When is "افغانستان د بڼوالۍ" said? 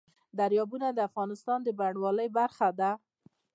1.09-2.27